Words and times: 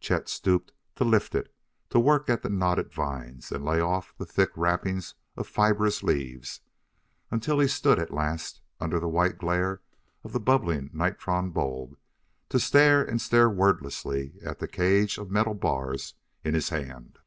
Chet 0.00 0.28
stooped 0.28 0.72
to 0.96 1.04
lift 1.04 1.32
it, 1.32 1.54
to 1.90 2.00
work 2.00 2.28
at 2.28 2.42
the 2.42 2.48
knotted 2.48 2.92
vines 2.92 3.52
and 3.52 3.64
lay 3.64 3.78
off 3.80 4.16
the 4.18 4.26
thick 4.26 4.50
wrappings 4.56 5.14
of 5.36 5.46
fibrous 5.46 6.02
leaves, 6.02 6.60
until 7.30 7.60
he 7.60 7.68
stood 7.68 7.96
at 8.00 8.10
last, 8.12 8.62
under 8.80 8.98
the 8.98 9.06
white 9.06 9.38
glare 9.38 9.82
of 10.24 10.32
the 10.32 10.40
bubbling 10.40 10.88
nitron 10.92 11.52
bulb, 11.52 11.96
to 12.48 12.58
stare 12.58 13.04
and 13.04 13.22
stare 13.22 13.48
wordlessly 13.48 14.34
at 14.44 14.58
the 14.58 14.66
cage 14.66 15.18
of 15.18 15.30
metal 15.30 15.54
bars 15.54 16.14
in 16.42 16.54
his 16.54 16.70
hand. 16.70 17.20